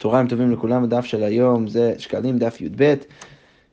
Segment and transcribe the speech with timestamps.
[0.00, 2.94] צהריים טובים לכולם, הדף של היום זה שקלים דף י"ב.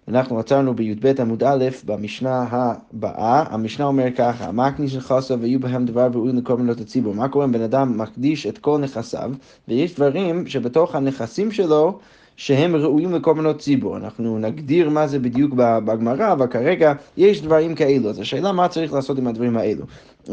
[0.08, 5.85] אנחנו עצרנו בי"ב עמוד א' במשנה הבאה, המשנה אומר ככה, מה הקניש נכסיו והיו בהם
[5.85, 7.16] דבר ראוי לקורבנות הציבור?
[7.16, 9.32] מה קורה אם בן אדם מקדיש את כל נכסיו,
[9.68, 12.00] ויש דברים שבתוך הנכסים שלו
[12.38, 13.97] שהם ראויים לקורבנות ציבור.
[13.97, 18.09] אנחנו נגדיר מה זה בדיוק בגמרא, אבל כרגע יש דברים כאלו.
[18.09, 19.85] אז השאלה מה צריך לעשות עם הדברים האלו.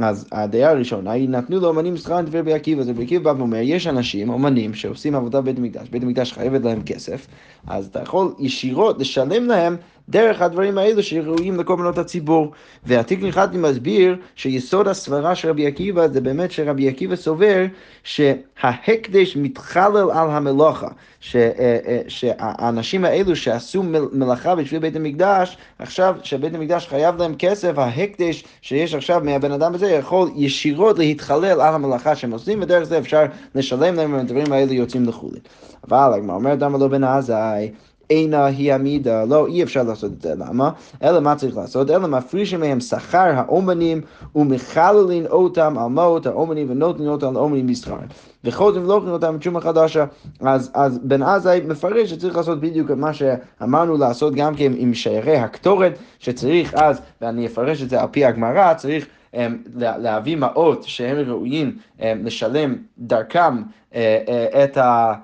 [0.02, 2.80] אז הדעה הראשונה היא, נתנו לו אומנים שכרם דבר רבי עקיבא.
[2.80, 6.64] אז רבי עקיבא בא ואומר, יש אנשים, אומנים, שעושים עבודה בבית המקדש, בית המקדש חייבת
[6.64, 7.26] להם כסף,
[7.66, 9.76] אז אתה יכול ישירות לשלם להם
[10.08, 12.52] דרך הדברים האלו שראויים לקורבנות הציבור.
[12.84, 17.64] ועתיק נחלתי מסביר שיסוד הסברה של רבי עקיבא זה באמת שרבי עקיבא סובר
[18.04, 20.88] שההקדש מתחלל על המלאכה.
[21.34, 23.82] אה, אה, שהאנשים האלו שעשו
[24.12, 29.74] מלאכה בשביל בית המקדש, עכשיו שבית המקדש חייב להם כסף, ההקדש שיש עכשיו מהבן אדם
[29.74, 33.24] הזה יכול ישירות להתחלל על המלאכה שהם עושים, ודרך זה אפשר
[33.54, 35.42] לשלם להם והדברים האלו יוצאים לחולין.
[35.88, 37.70] אבל הגמרא אומרת, למה לא בן עזאי?
[38.10, 40.70] אינה היא עמידה, לא, אי אפשר לעשות את זה, למה?
[41.02, 41.90] אלא מה צריך לעשות?
[41.90, 44.00] אלא מפרישים מהם שכר האומנים
[44.34, 47.96] ומחללים אותם על מות האומנים ונותנים אותם לאומנים בשכר.
[48.44, 50.04] וחוזרים ולא אוכלים אותם בתשומה חדשה.
[50.40, 54.94] אז, אז בן עזאי מפרש שצריך לעשות בדיוק את מה שאמרנו לעשות גם כן עם
[54.94, 60.82] שיירי הקטורת, שצריך אז, ואני אפרש את זה על פי הגמרא, צריך הם, להביא מעות
[60.82, 63.62] שהם ראויים הם, לשלם דרכם
[63.94, 65.14] אה, אה, את ה...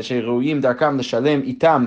[0.00, 1.86] שראויים דרכם לשלם איתם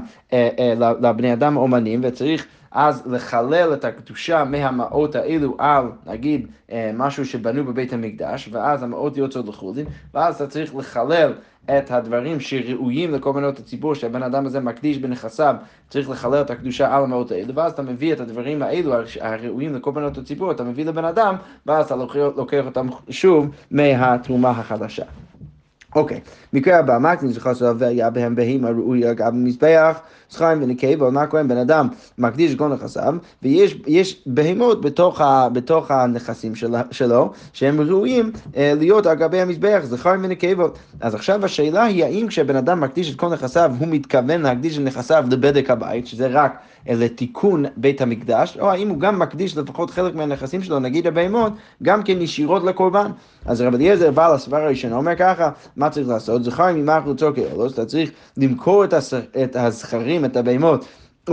[1.01, 6.47] לבני אדם האומנים, וצריך אז לחלל את הקדושה מהמעות האלו על, נגיד,
[6.93, 11.33] משהו שבנו בבית המקדש, ואז המעות יוצאות לחולין, ואז אתה צריך לחלל
[11.65, 15.55] את הדברים שראויים לקורבנות הציבור שהבן אדם הזה מקדיש בנכסיו,
[15.89, 20.17] צריך לחלל את הקדושה על המאות האלו, ואז אתה מביא את הדברים האלו הראויים לקורבנות
[20.17, 21.95] הציבור, אתה מביא לבן אדם, ואז אתה
[22.35, 25.05] לוקח אותם שוב מהתרומה החדשה.
[25.97, 26.19] אוקיי,
[26.53, 29.99] מקרה הבא, מה כניס לחסר והיה בהם בהמה ראויה גם במזבח,
[30.41, 36.55] ונקבה, מה קורה אם בן אדם מקדיש כל נכסיו, ויש בהמות בתוך, ה, בתוך הנכסים
[36.55, 40.77] של, שלו, שהם ראויים אה, להיות על גבי המזבח, זכרים ונקבות.
[41.01, 44.83] אז עכשיו השאלה היא האם כשבן אדם מקדיש את כל נכסיו, הוא מתכוון להקדיש את
[44.83, 46.57] נכסיו לבדק הבית, שזה רק
[46.95, 51.53] לתיקון בית המקדש, או האם הוא גם מקדיש לפחות חלק מהנכסים שלו, נגיד הבהמות,
[51.83, 53.11] גם כן ישירות לקורבן.
[53.45, 56.43] אז רב אליעזר בעל הסברה הראשונה אומר ככה, מה צריך לעשות?
[56.43, 58.83] זכר ממך לצור כאלוס, אתה צריך למכור
[59.43, 60.85] את הזכרים, את הבהמות.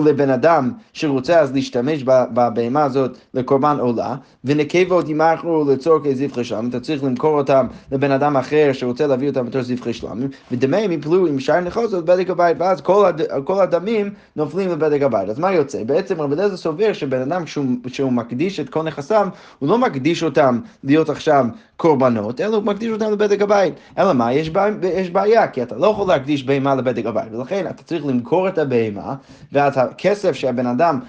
[0.03, 6.81] לבן אדם שרוצה אז להשתמש בבהמה הזאת לקורבן עולה, ונקבות ימכרו לצורכי זבחי שלמים, אתה
[6.81, 11.41] צריך למכור אותם לבן אדם אחר שרוצה להביא אותם בתור זבחי שלמים, ודמיהם יפלו עם
[11.41, 13.22] שאר נחוזות בבדק הבית, ואז כל, הד...
[13.44, 15.28] כל הדמים נופלים לבדק הבית.
[15.28, 15.84] אז מה יוצא?
[15.84, 19.28] בעצם רבי אליעזר סובר שבן אדם שהוא, מקדיש את כל נכסיו,
[19.59, 21.47] הוא לא מקדיש אותם להיות עכשיו
[21.77, 23.75] קורבנות, אלא הוא מקדיש אותם לבדק הבית.
[23.99, 24.33] אלא מה?
[24.33, 28.06] יש בעיה, יש בעיה, כי אתה לא יכול להקדיש בהמה לבדק הבית, ולכן אתה צריך
[28.06, 29.15] למכור את הבהמה,
[29.53, 31.00] ואת הכסף שהבן אדם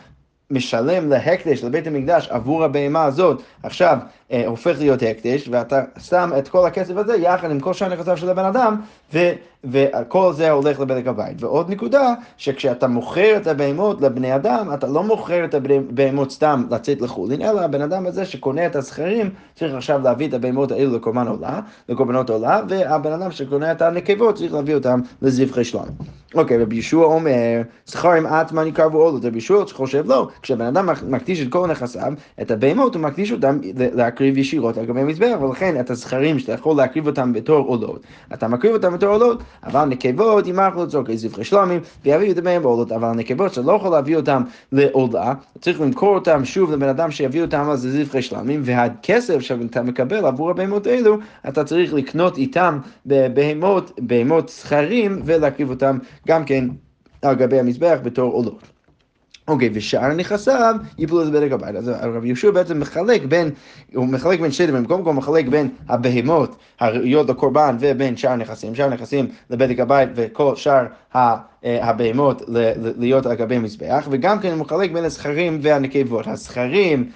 [0.52, 3.98] משלם להקדש, לבית המקדש, עבור הבהמה הזאת, עכשיו
[4.32, 8.30] הופך להיות הקדש, ואתה שם את כל הכסף הזה יחד עם כל שאר נכסיו של
[8.30, 8.76] הבן אדם,
[9.14, 9.20] ו,
[9.64, 11.44] וכל זה הולך לבדק הבית.
[11.44, 17.02] ועוד נקודה, שכשאתה מוכר את הבהמות לבני אדם, אתה לא מוכר את הבהמות סתם לצאת
[17.02, 21.28] לחולין, אלא הבן אדם הזה שקונה את הזכרים, צריך עכשיו להביא את הבהמות האלו לקורבן
[21.28, 21.60] עולה,
[21.90, 25.86] לקורבנות עולה, והבן אדם שקונה את הנקבות צריך להביא אותם לזבחי שלום.
[26.36, 31.42] אוקיי, רבי ישוע אומר, זכרים אטמן יקרבו עולות, רבי ישוע חושב לא, כשבן אדם מקדיש
[31.42, 33.60] את כל נכסיו, את הבהמות הוא מקדיש אותם
[34.16, 38.04] להקריב ישירות על גבי המזבח, ולכן את הזכרים שאתה יכול להקריב אותם בתור עולות,
[38.34, 42.92] אתה מקריב אותם בתור עולות, אבל נקבות ימחלו לצורכי זבחי שלמים, ויביאו את בהם בעולות,
[42.92, 47.42] אבל נקבות שאתה לא יכול להביא אותם לעולה, צריך למכור אותם שוב לבן אדם שיביא
[47.42, 51.18] אותם אז לזבחי שלמים, והכסף שאתה מקבל עבור הבהמות האלו,
[51.48, 56.68] אתה צריך לקנות איתם בהמות, בהמות זכרים, ולהקריב אותם גם כן
[57.22, 58.75] על גבי המזבח בתור עולות.
[59.48, 61.76] אוקיי, ושאר נכסיו יפלו לבדק הבית.
[61.76, 63.50] אז הרב יהושע בעצם מחלק בין,
[63.94, 68.76] הוא מחלק בין שני דברים, קודם כל מחלק בין הבהמות הראויות לקורבן ובין שאר נכסים,
[68.76, 70.86] שאר נכסים לבדק הבית וכל שאר
[71.64, 72.42] הבהמות
[72.98, 76.28] להיות על גבי מזבח, וגם כן הוא מחלק בין הזכרים והנקבות.
[76.28, 77.10] הזכרים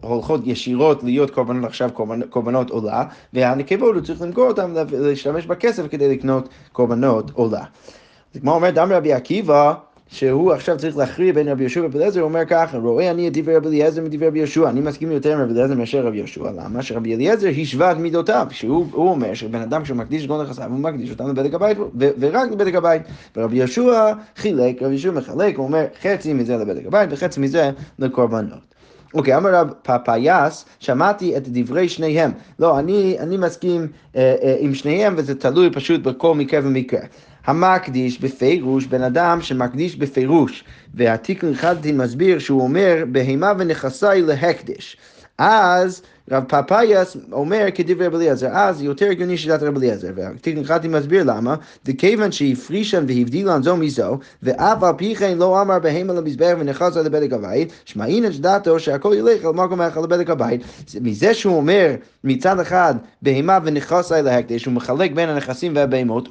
[0.00, 1.90] הולכות ישירות להיות קורבנות עכשיו
[2.30, 7.64] קורבנות עולה, והנקבות הוא צריך למכור אותם, להשתמש בכסף כדי לקנות קורבנות עולה.
[8.32, 9.74] זה כמו אומר דם רבי עקיבא,
[10.10, 13.36] שהוא עכשיו צריך להכריע בין רבי יהושע ורבי אליעזר, הוא אומר ככה, רואה אני את
[13.36, 16.50] דברי רבי אליעזר מדברי רבי יהושע, אני מסכים יותר עם רבי אליעזר מאשר רבי יהושע,
[16.50, 16.82] למה?
[16.82, 21.10] שרבי אליעזר השווה את מידותיו, שהוא אומר שבן אדם שמקדיש את כל נכסיו, הוא מקדיש
[21.10, 23.02] אותם לבדק הבית, ורק לבדק הבית,
[23.36, 28.68] ורבי יהושע חילק, רבי יהושע מחלק, הוא אומר חצי מזה לבדק הבית וחצי מזה לקורבנות.
[29.14, 32.30] אוקיי, אמר רב פפאיאס, שמעתי את דברי שניהם.
[32.58, 37.00] לא, אני, אני מסכים אה, אה, עם שניהם וזה תלוי פשוט בכל מקרה ומקרה.
[37.48, 40.64] המקדיש בפירוש, בן אדם שמקדיש בפירוש,
[40.94, 44.96] והתיקון חדתי מסביר שהוא אומר, בהמה ונכסי להקדש.
[45.38, 50.88] אז רב פפאיאס אומר כדברי רב אליעזר, אז יותר הגיוני שיטת רב אליעזר, והתיקון חדתי
[50.88, 51.54] מסביר למה,
[51.84, 57.32] דכיוון שהפרישן והבדילן זו מזו, ואף על פי כן לא אמר בהמה למזבח ונכסה לבדק
[57.32, 60.60] הבית, שמעינן שדעתו שהכל ילך על מקום אחד לבדק הבית.
[61.00, 61.94] מזה שהוא אומר
[62.24, 66.28] מצד אחד בהמה ונכסה להקדש, הוא מחלק בין הנכסים והבהמות,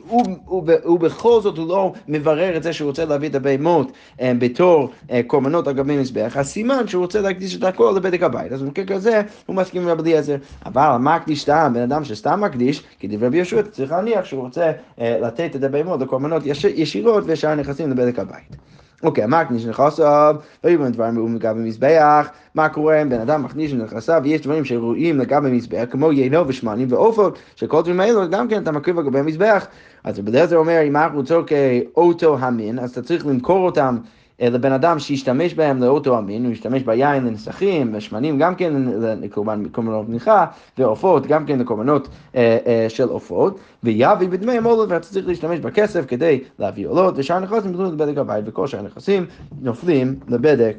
[0.85, 3.91] ובכל זאת הוא לא מברר את זה שהוא רוצה להביא את הבהמות
[4.21, 8.51] אה, בתור אה, קורבנות על גבי מזבח, סימן שהוא רוצה להקדיש את הכל לבדק הבית.
[8.51, 10.35] אז במקרה כזה הוא מסכים עם רבי אליעזר.
[10.65, 15.17] אבל המקדיש סתם, בן אדם שסתם מקדיש, כדברי רבי יהושע, צריך להניח שהוא רוצה אה,
[15.21, 16.43] לתת את הבהמות לקורבנות
[16.75, 18.57] ישירות ושאר הנכסים לבדק הבית.
[19.03, 24.21] אוקיי, המקדיש נכסיו, ויהיו דברים ראויים לגבי מזבח, מה קורה אם בן אדם מכניס נכסיו
[24.23, 28.71] ויש דברים שראויים לגבי מזבח, כמו יינו ושמנים ועופות, שכל דברים האלו גם כן אתה
[28.71, 29.67] מקריב לגבי מזבח.
[30.03, 33.97] אז רבי אליעזר אומר, אם אנחנו רוצים כאוטו המין, אז אתה צריך למכור אותם
[34.39, 38.73] לבן אדם שישתמש בהם לאותו המין, הוא ישתמש ביין לנסכים, ושמנים גם כן
[39.21, 40.45] לקורבנות מניחה,
[40.77, 46.05] ועופות גם כן לקורבנות אה, אה, של עופות, ויביא בדמי המולד, ואתה צריך להשתמש בכסף
[46.07, 49.25] כדי להביא עולות, ושאר הנכסים יוכלו לבדק הבית, וכל שאר הנכסים
[49.61, 50.75] נופלים לבדק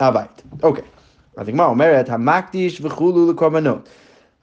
[0.00, 0.42] הבית.
[0.62, 0.84] אוקיי,
[1.36, 3.88] אז הגמרא אומרת, המקדיש וכולו לקורבנות.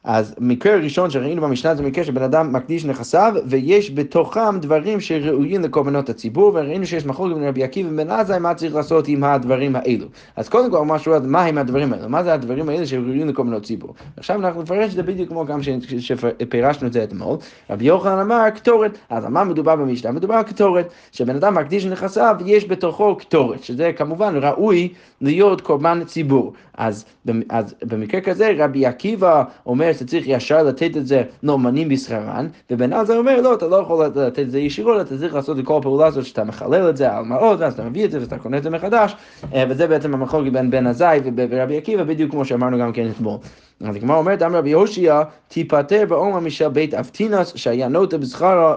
[0.08, 5.62] אז מקרה ראשון שראינו במשנה זה מקרה שבן אדם מקדיש נכסיו ויש בתוכם דברים שראויים
[5.62, 9.76] לקורבנות הציבור וראינו שיש מחלוקת בין רבי עקיבא ובן עזאי מה צריך לעשות עם הדברים
[9.76, 10.06] האלו.
[10.36, 12.10] אז קודם כל משהו, מה הם הדברים האלו?
[12.10, 13.94] מה זה הדברים האלו שראויים לקורבנות ציבור?
[14.18, 15.60] עכשיו אנחנו נפרש את זה בדיוק כמו גם
[16.00, 17.38] שפירשנו את זה אתמול.
[17.70, 20.12] רבי יוחנן אמר קטורת, אז על מה מדובר במשנה?
[20.12, 24.90] מדובר על קטורת, שבן אדם מקדיש נכסיו יש בתוכו קטורת, שזה כמובן ראוי
[25.22, 26.54] להיות קורבן ציבור.
[26.78, 27.06] אז,
[27.50, 32.94] אז במקרה כזה רבי עקיבא אומר שאתה צריך ישר לתת את זה לאומנים בשכרן, ובן
[32.94, 35.78] עזה אומר לא, אתה לא יכול לתת את זה ישירות, אתה צריך לעשות את כל
[35.78, 38.58] הפעולה הזאת שאתה מחלל את זה על מעות, ואז אתה מביא את זה ואתה קונה
[38.58, 39.16] את זה מחדש,
[39.54, 43.38] אה, וזה בעצם המחלוקת בין בן עזאי ורבי עקיבא, בדיוק כמו שאמרנו גם כן אתמול.
[43.82, 48.18] אז הגמרא אומרת, אמר רבי יושיע, תיפטר בעומר משל בית אבטינס שהיה נוטה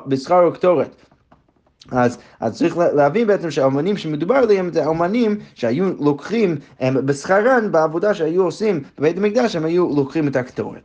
[0.06, 0.96] בשכרו קטורת.
[1.90, 8.14] אז, אז צריך להבין בעצם שהאומנים שמדובר עליהם זה האומנים שהיו לוקחים הם, בשכרן בעבודה
[8.14, 10.80] שהיו עושים בבית המקדש, הם היו לוקחים את הקטורת.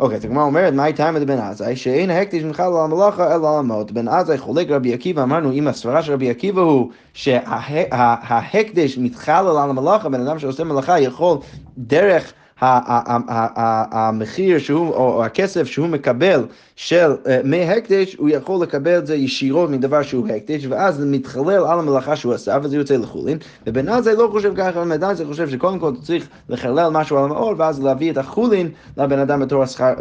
[0.00, 1.76] אוקיי, אז הגמרא אומרת, מה הייתה עם בן עזאי?
[1.76, 3.92] שאין ההקדש בכלל על המלאכה אלא על המות.
[3.92, 9.70] בן עזאי חולק רבי עקיבא, אמרנו, אם הסברה של רבי עקיבא הוא שההקדש מתחלל על
[9.70, 11.38] המלאכה, בן אדם שעושה מלאכה יכול
[11.78, 16.46] דרך המחיר שהוא, או הכסף שהוא מקבל
[16.76, 17.12] של
[17.44, 22.16] מהקדש, הוא יכול לקבל את זה ישירות מדבר שהוא הקדש, ואז זה מתחלל על המלאכה
[22.16, 23.38] שהוא עשה, וזה יוצא לחולין.
[23.66, 27.54] ובן עזאי לא חושב ככה, בן עזאי חושב שקודם כל צריך לחלל משהו על המאור,
[27.58, 29.42] ואז להביא את החולין לבן אדם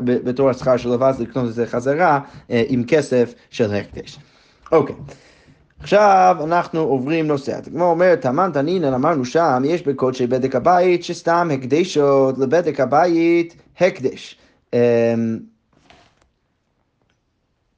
[0.06, 2.19] בתור השכר, שלו, ואז לקנות את זה חזרה
[2.50, 4.19] עם כסף של הקדש.
[4.71, 4.95] אוקיי.
[4.95, 5.26] Okay.
[5.79, 7.57] עכשיו אנחנו עוברים נושא.
[7.68, 14.38] הגמרא אומרת, תמן תנינן, אמרנו שם, יש בקודשי בדק הבית שסתם הקדשות לבדק הבית הקדש.
[14.74, 14.79] אמ,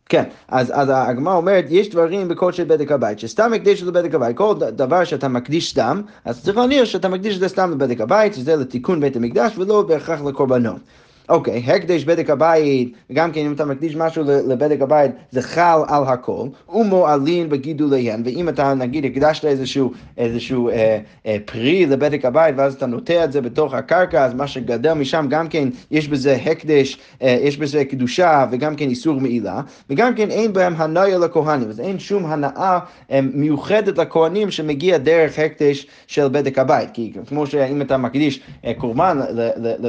[0.10, 4.54] כן, אז, אז הגמרא אומרת, יש דברים בקודשי בדק הבית, שסתם הקדיש לבדק הבית, כל
[4.60, 8.56] דבר שאתה מקדיש סתם, אז צריך להניח שאתה מקדיש את זה סתם לבדק הבית, שזה
[8.56, 10.82] לתיקון בית המקדש ולא בהכרח לקורבנות.
[11.30, 16.04] אוקיי, הקדש בדק הבית, גם כן אם אתה מקדיש משהו לבדק הבית, זה חל על
[16.04, 22.74] הכל, ומועלין בגידוליהן, ואם אתה נגיד הקדשת איזשהו, איזשהו אה, אה, פרי לבדק הבית, ואז
[22.74, 26.98] אתה נוטע את זה בתוך הקרקע, אז מה שגדל משם גם כן יש בזה הקדש,
[27.22, 31.80] אה, יש בזה קדושה, וגם כן איסור מעילה, וגם כן אין בהם הנאה לכהנים, אז
[31.80, 32.80] אין שום הנאה
[33.12, 38.74] אה, מיוחדת לכהנים שמגיע דרך הקדש של בדק הבית, כי כמו שאם אתה מקדיש אה,
[38.74, 39.20] קורבן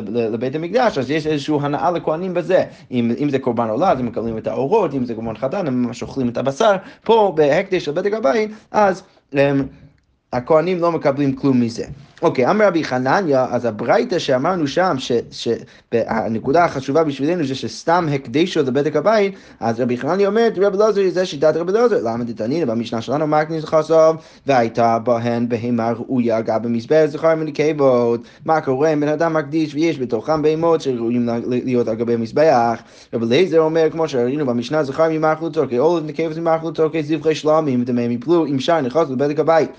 [0.08, 2.64] לבית המקדש, אז יש איזושהי הנאה לכהנים בזה.
[2.90, 5.82] אם, אם זה קורבן עולה, אז הם מקבלים את האורות, אם זה קורבן חתן, הם
[5.82, 6.76] ממש אוכלים את הבשר.
[7.04, 9.02] פה בהקדש של בדק הבית, אז...
[9.32, 9.66] הם,
[10.32, 11.84] הכהנים לא מקבלים כלום מזה.
[12.22, 14.96] אוקיי, אמר רבי חנניה, אז הברייתא שאמרנו שם,
[15.30, 21.26] שהנקודה החשובה בשבילנו זה שסתם הקדשו לבדק הבית, אז רבי חנניה אומרת, רבי אלעזר זה
[21.26, 27.04] שיטת רבי אלעזר, למה דתנינא במשנה שלנו מקניס חסוב, והייתה בהן בהמה ראויה גם במזבח
[27.06, 28.20] זכר ונקבות.
[28.44, 32.80] מה קורה אם בן אדם מקדיש ויש בתוכם בהמות שראויים להיות על גבי מזבח?
[33.14, 37.84] רבי אליעזר אומר, כמו שראינו במשנה, זכר ממאכלו צורכי עולת נקבות ממאכלו צורכי זבחי שלמים,
[37.84, 39.70] דמי מפלו, עם שער נכנס לבדק הבית.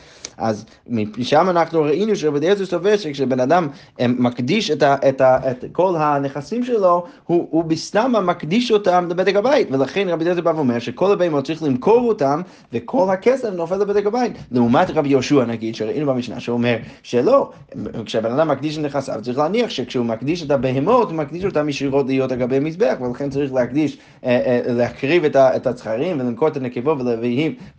[0.41, 3.67] אז משם אנחנו ראינו שרבי אליעזר סובר שכשבן אדם
[3.99, 9.35] מקדיש את, ה, את, ה, את כל הנכסים שלו, הוא, הוא בסתם מקדיש אותם לבדק
[9.35, 12.41] הבית, ולכן רבי אליעזר בא ואומר שכל הבהמות צריך למכור אותם,
[12.73, 14.33] וכל הכסף נופל לבדק הבית.
[14.51, 17.51] לעומת רבי יהושע נגיד, שראינו במשנה, שאומר שלא,
[18.05, 22.05] כשבן אדם מקדיש את נכסיו, צריך להניח שכשהוא מקדיש את הבהמות, הוא מקדיש אותם ישירות
[22.07, 26.97] להיות אגבי מזבח, ולכן צריך להקדיש, אה, אה, להקריב את הזכרים ולמכור את הנקבות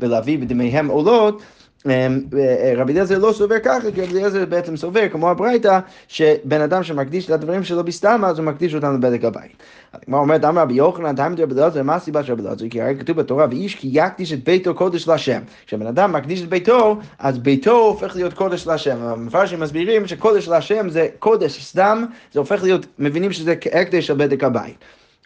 [0.00, 1.42] ולהביא בדמיהם עולות.
[1.86, 6.60] אמ, אה, רבי אליעזר לא סובר ככה, כי רבי אליעזר בעצם סובר, כמו הברייתא, שבן
[6.60, 9.52] אדם שמקדיש את הדברים שלו בסתם, אז הוא מקדיש אותם לבדק הבית.
[9.94, 12.68] הגמרא אומרת, אמר רבי יוחנן, תאמין רבי אליעזר, מה הסיבה של רבי אליעזר?
[12.70, 15.40] כי הרי כתוב בתורה, ואיש כי יקדיש את ביתו קודש להשם.
[15.66, 18.96] כשבן אדם מקדיש את ביתו, אז ביתו הופך להיות קודש להשם.
[19.02, 24.44] המפרשים מסבירים שקודש להשם זה קודש סתם, זה הופך להיות, מבינים שזה הקדש של בדק
[24.44, 24.76] הבית.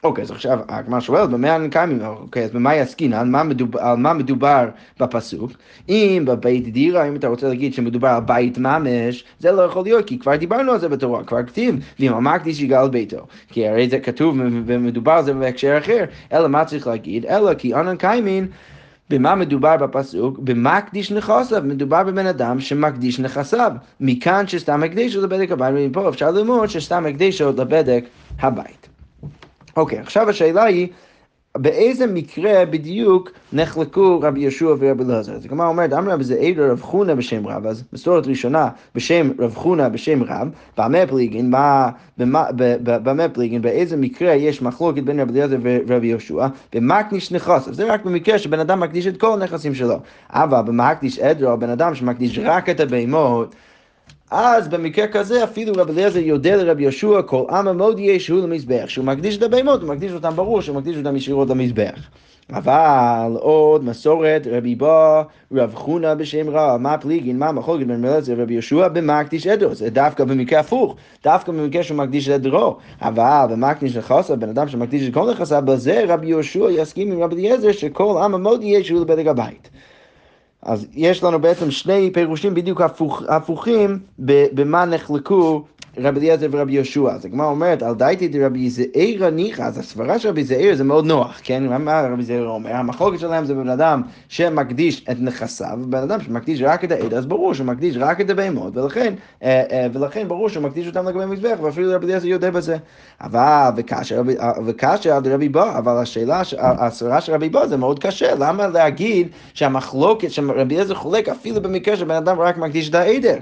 [0.05, 2.01] אוקיי, אז עכשיו הגמרא שואלת, במה קיימים?
[2.07, 3.35] אוקיי, אז במה יעסקינן?
[3.79, 4.69] על, מה מדובר
[5.01, 5.53] בפסוק?
[5.89, 10.07] אם בבית דירה, אם אתה רוצה להגיד שמדובר על בית ממש, זה לא יכול להיות,
[10.07, 13.27] כי כבר דיברנו על זה בתורה, כבר כתיב, ואם המקדיש יגאל ביתו.
[13.49, 14.37] כי הרי זה כתוב
[14.67, 17.27] ומדובר על זה בהקשר אחר, אלא מה צריך להגיד?
[17.27, 18.47] אלא כי אנן קיימין
[19.11, 20.39] במה מדובר בפסוק?
[20.39, 23.73] במקדיש נכסיו, מדובר בבן אדם שמקדיש נכסיו.
[24.01, 28.05] מכאן שסתם הקדיש לבדק הבית, ומפה אפשר ללמוד שסתם הקדיש לבדק
[28.41, 28.96] הבית.
[29.77, 30.89] אוקיי, עכשיו השאלה היא,
[31.59, 35.35] באיזה מקרה בדיוק נחלקו רבי יהושע ורבי אלעזר?
[35.45, 39.89] הגמרא אומרת, אמר רבי זעיר רב חונה בשם רב, אז מסורת ראשונה בשם רב חונה
[39.89, 41.51] בשם רב, במה פליגין,
[42.79, 48.05] במה פליגין, באיזה מקרה יש מחלוקת בין רבי אלעזר ורבי יהושע, במקדיש נכס, זה רק
[48.05, 49.99] במקרה שבן אדם מקדיש את כל הנכסים שלו,
[50.31, 53.55] אבל במקדיש עדרו, בן אדם שמקדיש רק את הבהמות,
[54.31, 59.05] אז במקרה כזה אפילו רבי אליעזר יודע לרבי יהושע כל עם המודי ישהו למזבח, שהוא
[59.05, 62.01] מקדיש את הבהמות, הוא מקדיש אותם ברור שהוא מקדיש אותם ישירות למזבח.
[62.53, 68.35] אבל עוד מסורת רבי בא רב חונה בשם רע, מה פליגין, מה מחלוקת בין מלאצר
[68.37, 73.47] ורבי יהושע במקדיש עדרו, זה דווקא במקרה הפוך, דווקא במקרה שהוא מקדיש את עדרו, אבל
[73.51, 77.73] במקדיש נכסה, בן אדם שמקדיש את כל נכסיו, בזה רבי יהושע יסכים עם רבי אליעזר
[77.73, 79.71] שכל עם המודי ישהו לבדק הבית.
[80.67, 85.65] אז יש לנו בעצם שני פירושים בדיוק הפוך, הפוכים במה נחלקו
[85.99, 87.11] רבי אליעזר ורבי יהושע.
[87.11, 91.07] אז הגמרא אומרת, על דייתי דרבי זעיר ניחא, אז הסברה של רבי זעיר זה מאוד
[91.07, 91.85] נוח, כן?
[91.85, 92.73] מה רבי זעיר אומר?
[92.73, 97.27] המחלוקת שלהם זה בן אדם שמקדיש את נכסיו, ובן אדם שמקדיש רק את העד, אז
[97.27, 101.27] ברור שהוא מקדיש רק את הבהמות, ולכן, אה, אה, ולכן ברור שהוא מקדיש אותם לגבי
[101.27, 102.77] מזבח, ואפילו רבי אליעזר יודע בזה.
[103.21, 103.71] אבל,
[104.67, 109.29] וקשה על רבי בא, אבל השאלה, הסברה של רבי בא זה מאוד קשה, למה להגיד
[109.55, 113.37] שהמחלוקת, שרבי אליעזר חולק אפילו במקרה שבן אדם רק מקדיש את העדר?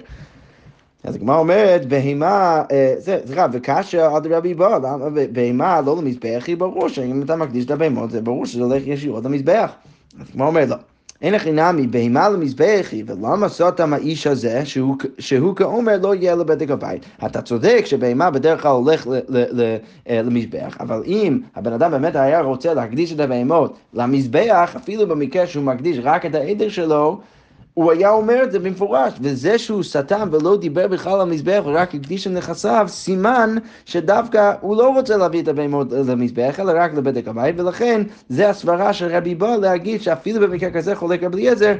[1.04, 2.94] אז הגמרא אומרת, בהמה, אה,
[3.26, 7.70] סליחה, וקשה עד רבי בא, למה בהמה לא למזבח היא ברור שאם אתה מקדיש את
[7.70, 9.72] הבהמות זה ברור שזה הולך ישירות למזבח.
[10.20, 10.76] אז הגמרא אומרת, לא.
[11.22, 14.62] אין הכי נמי בהמה למזבח היא, ולמה סוטם האיש הזה,
[15.18, 17.04] שהוא, כאומר לא יהיה לבדק הבית.
[17.26, 19.06] אתה צודק שבהמה בדרך כלל הולך
[20.08, 25.46] אה, למזבח, אבל אם הבן אדם באמת היה רוצה להקדיש את הבהמות למזבח, אפילו במקרה
[25.46, 27.20] שהוא מקדיש רק את העדר שלו,
[27.74, 31.94] הוא היה אומר את זה במפורש, וזה שהוא סתם ולא דיבר בכלל על מזבח ורק
[31.94, 37.60] הקדיש לנכסיו, סימן שדווקא הוא לא רוצה להביא את הבהמות למזבח, אלא רק לבדק הבית,
[37.60, 41.74] ולכן זה הסברה של רבי בא להגיד שאפילו במקרה כזה חולק רבי אליעזר,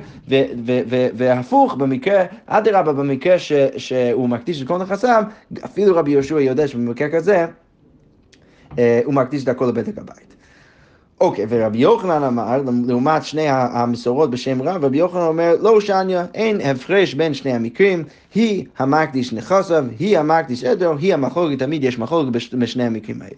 [1.17, 5.25] והפוך, במקרה, אדרבה, במקרה ש, שהוא מקדיש את כל נכסיו,
[5.65, 7.47] אפילו רבי יהושע יודע שבמקרה כזה
[8.79, 10.35] אה, הוא מקדיש את הכל לבדק הבית.
[11.21, 16.61] אוקיי, ורבי יוחנן אמר, לעומת שני המסורות בשם רב, רבי יוחנן אומר, לא שניה, אין
[16.61, 18.05] הפרש בין שני המקרים,
[18.35, 23.35] היא המקדיש נכסיו, היא המקדיש עדרו, היא המחלוקת, תמיד יש מחלוקת בשני המקרים האלה.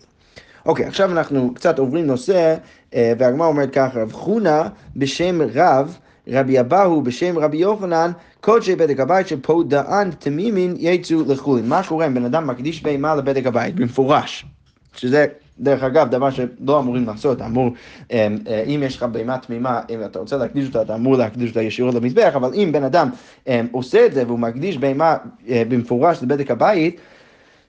[0.67, 2.57] אוקיי, עכשיו אנחנו קצת עוברים נושא,
[2.95, 9.01] אה, והגמרא אומרת ככה, רב חונה בשם רב, רבי אבהו בשם רבי יוחנן, קודשי בדק
[9.01, 11.69] הבית שפודען תמימין יצאו לחולין.
[11.69, 14.47] מה קורה אם בן אדם מקדיש בהמה לבדק הבית, במפורש,
[14.97, 15.27] שזה
[15.61, 17.71] דרך אגב, דבר שלא אמורים לעשות, אמור,
[18.11, 21.63] אמ, אה, אם יש לך בהמה תמימה, אתה רוצה להקדיש אותה, אתה אמור להקדיש אותה
[21.63, 23.11] ישירות למזבח, אבל אם בן אדם
[23.47, 25.17] אמ, עושה את זה והוא מקדיש בהמה
[25.49, 27.01] אה, במפורש לבדק הבית,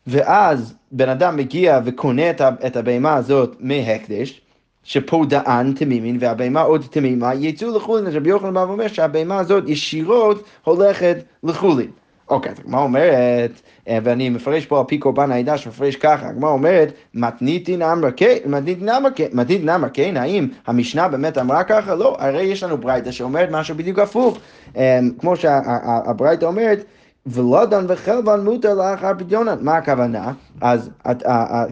[0.07, 2.29] ואז בן אדם מגיע וקונה
[2.65, 4.41] את הבהמה הזאת מהקדש,
[4.83, 8.07] שפה דען תמימין והבהמה עוד תמימה, יצאו לחולין.
[8.07, 11.91] אז רבי יוחנן בא ואומר שהבהמה הזאת ישירות הולכת לחולין.
[12.29, 13.51] אוקיי, אז הגמרא אומרת,
[13.87, 18.11] אה, ואני מפרש פה על פי קורבן העדה שמפרש ככה, הגמרא אומרת, מתניתין אמר
[19.93, 21.95] כן, האם המשנה באמת אמרה ככה?
[21.95, 24.37] לא, הרי יש לנו ברייתא שאומרת משהו בדיוק הפוך.
[24.77, 26.83] אה, כמו שהברייתא אומרת,
[27.25, 29.57] ולודן וחלבן מותר לאחר פדיונן.
[29.61, 30.31] מה הכוונה?
[30.61, 30.89] אז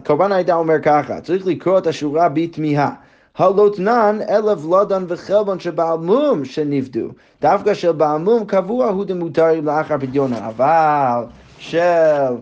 [0.06, 2.90] קורבן העדה אומר ככה, צריך לקרוא את השורה בתמיהה.
[3.38, 7.08] הלוטנן אלא ולדן וחלבון שבעל מום שנפדו.
[7.40, 11.24] דווקא של בעל מום קבוע הוא דמותרים לאחר פדיונן, אבל
[11.58, 12.36] של...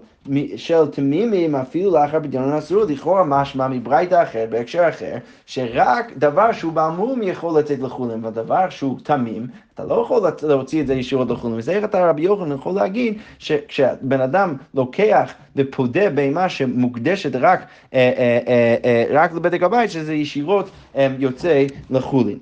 [0.57, 5.17] של תמימים אפילו לאחר בדיון אסור, לכאורה משמע מברייתא אחר, בהקשר אחר,
[5.47, 10.87] שרק דבר שהוא בעמום יכול לצאת לחולים, ודבר שהוא תמים, אתה לא יכול להוציא את
[10.87, 11.59] זה ישירות לחולים.
[11.59, 17.61] וזה איך אתה רבי יוחנן יכול להגיד שכשבן אדם לוקח ופודה בהמה שמוקדשת רק,
[17.95, 20.71] אה, אה, אה, רק לבדק הבית, שזה ישירות
[21.19, 22.39] יוצא לחולים.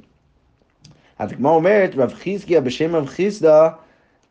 [1.19, 3.69] אז כמו אומרת, רב חזקיה בשם רב חיסדא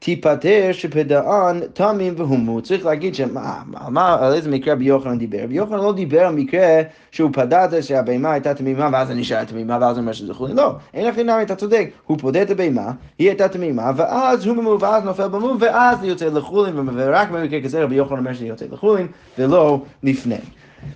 [0.04, 2.62] תיפטר שפדען תמים והומו.
[2.62, 5.44] צריך להגיד שמה, מה, על איזה מקרה רבי יוחנן דיבר?
[5.44, 6.82] רבי יוחנן לא דיבר על מקרה
[7.12, 10.34] שהוא פדה את זה שהבהמה הייתה תמימה ואז אני נשארה תמימה ואז הוא אומר שזה
[10.34, 10.54] חולי.
[10.54, 11.90] לא, אין לך נמי, אתה צודק.
[12.06, 16.08] הוא פודה את הבהמה, היא הייתה תמימה, ואז הוא ממוב, ואז נופל במוב, ואז זה
[16.08, 20.40] יוצא לחולין, ורק במקרה כזה רבי יוחנן אומר שזה יוצא לחולין, ולא לפני.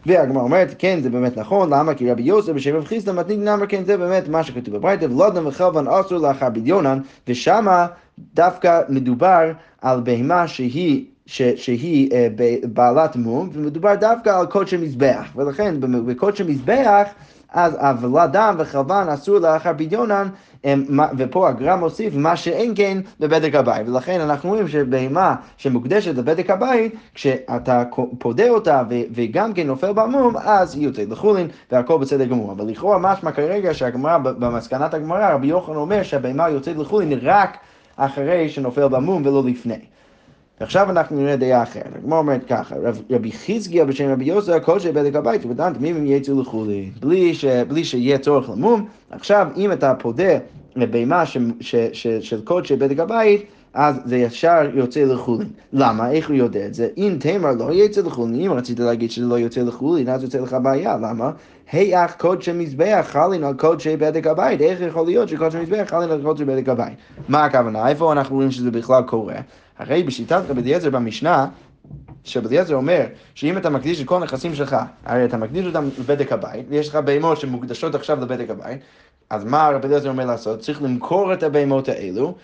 [0.06, 1.94] והגמרא אומרת, כן, זה באמת נכון, למה?
[1.94, 5.48] כי רבי יוסף בשם רב חיסדא מתניק נאמר, כן, זה באמת מה שכתוב בברייתא, ולודן
[5.48, 7.88] וחלבן אסור לאחר בדיונן, ושמה
[8.20, 12.28] דווקא מדובר על בהמה שהיא ש, שהיא אה,
[12.64, 17.08] בעלת מום, ומדובר דווקא על קודשי מזבח, ולכן בקודשי מזבח
[17.56, 20.28] אז אבלה דם וחלבן אסור לאחר בדיונן,
[21.18, 26.96] ופה הגר"א מוסיף מה שאין כן בבדק הבית, ולכן אנחנו רואים שבהמה שמוקדשת לבדק הבית,
[27.14, 27.84] כשאתה
[28.20, 32.52] פודה אותה וגם כן נופל במום, אז היא יוצאת לחולין והכל בסדר גמור.
[32.52, 37.58] אבל לכאורה משמע כרגע שהגמרא, במסקנת הגמרא, רבי יוחנן אומר שהבהמה יוצאת לחולין רק
[37.98, 39.80] אחרי שנופל במום ולא לפני.
[40.62, 41.96] ועכשיו אנחנו נראה דעה אחרת.
[41.96, 46.42] הגמרא אומרת ככה, רב, רבי חזקיה בשם רבי יוסף, כל שבדק הבית, ודן אם יצאו
[46.42, 48.88] לחולי, בלי, ש, בלי שיהיה צורך למום.
[49.10, 50.38] עכשיו, אם אתה פודה
[50.76, 51.24] לבהמה
[52.22, 55.50] של קודשי בדק הבית, אז זה ישר יוצא לחולין.
[55.74, 56.12] למה?
[56.12, 56.88] איך הוא יודע את זה?
[56.98, 60.58] אם תמר לא יצא לחולין, אם רצית להגיד שזה לא יוצא לחולין, אז יוצא לך
[60.64, 60.98] בעיה.
[60.98, 61.32] למה?
[61.72, 64.62] היאך קודשי מזבח חלין על קודשי בדק הבית.
[64.62, 66.94] איך יכול להיות שקודשי מזבח חלין על קודשי בדק הבית?
[67.30, 67.88] מה הכוונה?
[67.88, 69.36] איפה אנחנו רואים שזה בכלל קורה?
[69.78, 71.48] הרי בשיטת רבי אליעזר במשנה,
[72.24, 73.06] שרבי אליעזר אומר
[73.36, 76.96] שאם אתה מקדיש את כל הנכסים שלך, הרי אתה מקדיש אותם לבדק הבית, ויש לך
[76.96, 78.80] בהמות שמוקדשות עכשיו לבדק הבית,
[79.30, 80.60] אז מה רבי אליעזר אומר לעשות?
[80.60, 82.36] צריך למכור את הבהמות האלו,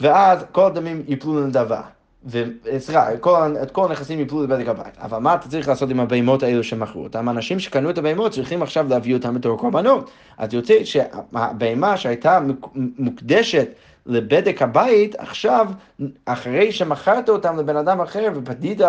[0.00, 1.80] ואז כל הדמים יפלו לנדבה.
[2.26, 3.14] וסליחה,
[3.62, 4.98] את כל הנכסים יפלו לבדק הבית.
[4.98, 7.28] אבל מה אתה צריך לעשות עם הבהמות האלו שמכרו אותם?
[7.28, 10.10] אנשים שקנו את הבהמות צריכים עכשיו להביא אותם בתור קורבנות.
[10.38, 12.38] אז יוצא שהבהמה שהייתה
[12.74, 13.68] מוקדשת
[14.06, 15.66] לבדק הבית, עכשיו,
[16.24, 18.80] אחרי שמכרת אותם לבן אדם אחר ופדית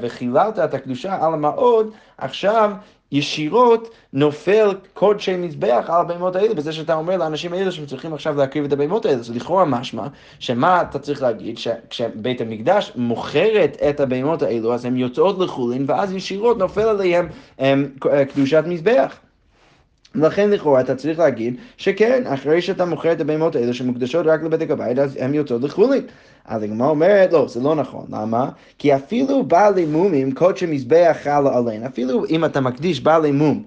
[0.00, 2.70] וחיללת את הקדושה על המאוד, עכשיו
[3.12, 8.36] ישירות נופל קודשי מזבח על הבהמות האלה, בזה שאתה אומר לאנשים האלה שהם צריכים עכשיו
[8.36, 9.22] להקריב את הבהמות האלה.
[9.22, 10.06] זה לכאורה משמע,
[10.38, 16.12] שמה אתה צריך להגיד, שכשבית המקדש מוכרת את הבהמות האלו, אז הן יוצאות לחולין, ואז
[16.12, 17.90] ישירות נופל עליהם הם,
[18.34, 19.16] קדושת מזבח.
[20.14, 24.70] ולכן לכאורה אתה צריך להגיד שכן, אחרי שאתה מוכר את הבהמות האלה שמוקדשות רק לבדק
[24.70, 26.02] הבית, אז הן יוצאות לחולין.
[26.44, 28.06] אז הגמרא אומרת, לא, זה לא נכון.
[28.10, 28.48] למה?
[28.78, 31.82] כי אפילו בעלי מומים, קודשי מזבח חלה עליהן.
[31.82, 33.62] אפילו אם אתה מקדיש בעלי מום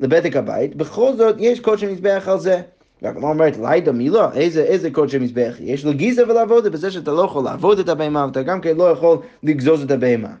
[0.00, 2.60] לבדק הבית, בכל זאת יש קודשי מזבח על זה.
[3.02, 4.32] והגמרא אומרת, לידה מי לא?
[4.32, 5.84] איזה, איזה קודשי מזבח יש?
[5.84, 9.82] לגיזה ולעבוד בזה שאתה לא יכול לעבוד את הבהמה, ואתה גם כן לא יכול לגזוז
[9.82, 10.34] את הבהמה.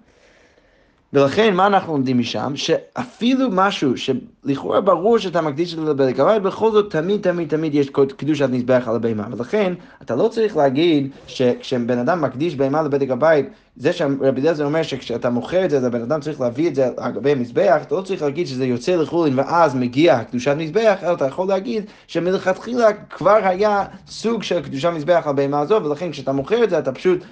[1.12, 2.52] ולכן מה אנחנו לומדים משם?
[2.56, 7.74] שאפילו משהו שלכאורה ברור שאתה מקדיש את זה לבדק הבית, בכל זאת תמיד תמיד תמיד
[7.74, 9.26] יש קדושת מזבח על הבהמה.
[9.30, 9.72] ולכן
[10.02, 13.46] אתה לא צריך להגיד שכשבן אדם מקדיש בהמה לבדק הבית,
[13.76, 17.12] זה שרבי אליעזר אומר שכשאתה מוכר את זה, הבן אדם צריך להביא את זה על
[17.12, 21.26] גבי המזבח, אתה לא צריך להגיד שזה יוצא לחולין ואז מגיע קדושת מזבח, אלא אתה
[21.26, 26.64] יכול להגיד שמלכתחילה כבר היה סוג של קדושת מזבח על בהמה הזו, ולכן כשאתה מוכר
[26.64, 27.24] את זה אתה פשוט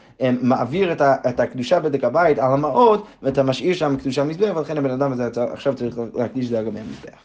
[0.42, 4.78] מעביר את, ה, את הקדושה בדק הבית על המעות, ואתה משאיר שם קדושה מזבח, ולכן
[4.78, 7.20] הבן אדם הזה עכשיו צריך להקדיש את זה על גבי המזבח.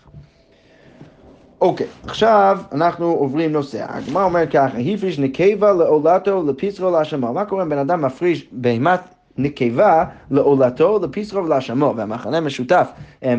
[1.62, 3.86] אוקיי, okay, עכשיו אנחנו עוברים נושא.
[3.90, 7.34] הגמרא אומרת ככה, הפריש נקבה לעולתו לפסחו להשמו.
[7.34, 9.00] מה קורה אם בן אדם מפריש בהמת
[9.38, 12.92] נקבה לעולתו, לפסחו ולהשמו, והמחנה משותף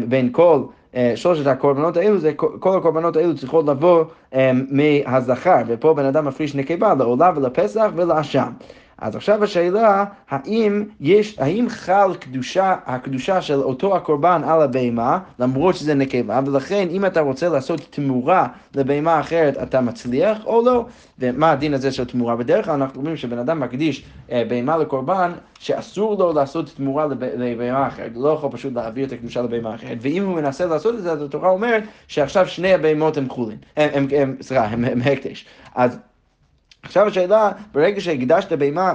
[0.09, 0.63] בין כל
[1.15, 4.05] שלושת הקורבנות האלו, זה כל הקורבנות האלו צריכות לבוא
[4.71, 8.51] מהזכר, ופה בן אדם מפריש נקבה לעולה ולפסח ולאשם.
[8.99, 15.75] אז עכשיו השאלה, האם יש, האם חל קדושה, הקדושה של אותו הקורבן על הבהמה, למרות
[15.75, 20.87] שזה נקבה, ולכן אם אתה רוצה לעשות תמורה לבהמה אחרת, אתה מצליח או לא?
[21.19, 22.37] ומה הדין הזה של תמורה?
[22.37, 27.07] בדרך כלל אנחנו אומרים שבן אדם מקדיש אה, בהמה לקורבן, שאסור לו לעשות תמורה
[27.37, 31.03] לבהמה אחרת, לא יכול פשוט להעביר את הקדושה לבהמה אחרת, ואם הוא מנסה לעשות את
[31.03, 35.01] זה, אז התורה אומרת שעכשיו שני הבהמות הם חולין, הם, הם, הם, סליחה, הם, הם
[35.13, 35.47] הקדש.
[35.75, 35.99] אז
[36.87, 38.93] עכשיו השאלה, ברגע שהקדשת בהמה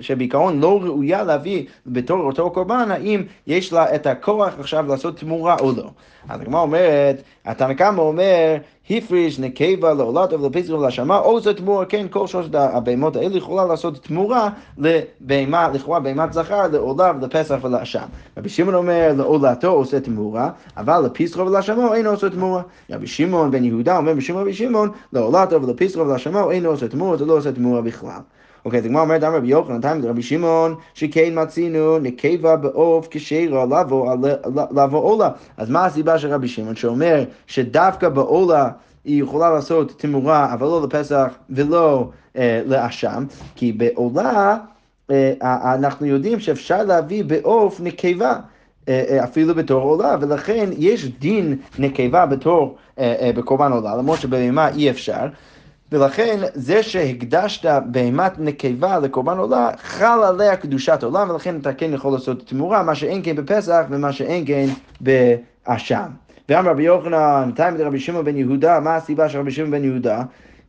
[0.00, 5.56] שבעיקרון לא ראויה להביא בתור אותו קורבן, האם יש לה את הכוח עכשיו לעשות תמורה
[5.60, 5.90] או לא.
[6.28, 8.56] אז הגמרא אומרת, התנא קמא אומר,
[8.90, 13.98] הפריש נקבה לעולת ולפסח ולשמה, או זה תמורה, כן, כל שלושת הבהמות האלה יכולה לעשות
[14.04, 14.48] תמורה
[14.78, 18.06] לבהמה, לכאורה בהמת זכר, לעולה ולפסח ולאשם.
[18.38, 22.62] רבי שמעון אומר, לעולתו עושה תמורה, אבל לפסחו ולשמו אינו עושה תמורה.
[22.90, 27.24] רבי שמעון בן יהודה אומר בשם רבי שמעון, לעולתו ולפסחו ולשמו אינו עושה תמורה, זה
[27.24, 28.20] לא עושה תמורה בכלל.
[28.64, 33.64] אוקיי, אז הגמרא אומרת, אמר רבי יוחנן, תיים רבי שמעון, שכן מצינו נקבה בעוף כשרה
[34.70, 35.30] לבוא עולה.
[35.56, 38.68] אז מה הסיבה של רבי שמעון שאומר שדווקא בעולה
[39.04, 43.24] היא יכולה לעשות תמורה, אבל לא לפסח ולא אה, לאשם,
[43.56, 44.56] כי בעולה
[45.10, 45.32] אה,
[45.74, 48.34] אנחנו יודעים שאפשר להביא בעוף נקבה.
[48.88, 54.68] אה, אה, אפילו בתור עולה, ולכן יש דין נקבה בתור, אה, בקורבן עולה, למרות שבהמה
[54.68, 55.26] אי אפשר.
[55.92, 62.12] ולכן זה שהקדשת בהמת נקבה לקורבן עולה, חל עליה קדושת עולם, ולכן אתה כן יכול
[62.12, 64.66] לעשות תמורה, מה שאין כן בפסח ומה שאין כן
[65.00, 66.08] באשם.
[66.48, 70.22] ואמר רבי יוחנן, תיים רבי שמעון בן יהודה, מה הסיבה של רבי שמעון בן יהודה?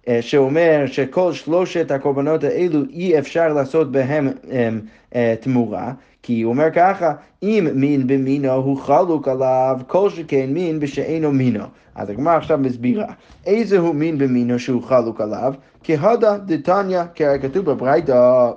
[0.07, 4.81] אה, שאומר שכל שלושת הקורבנות האלו אי אפשר לעשות בהם הם,
[5.15, 10.79] אה, תמורה, כי הוא אומר ככה, אם מין במינו הוא חלוק עליו, כל שכן מין
[10.79, 11.63] בשאינו מינו.
[11.95, 13.05] אז הגמרא עכשיו מסבירה,
[13.45, 15.53] איזה הוא מין במינו שהוא חלוק עליו?
[15.83, 18.51] כהדה דתניא, ככתוב בברייתא.